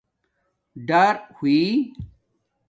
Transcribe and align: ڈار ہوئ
ڈار 0.87 1.15
ہوئ 1.37 1.61